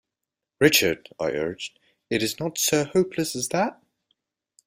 [0.59, 1.77] "Richard," I urged,
[2.09, 3.79] "it is not so hopeless as that?"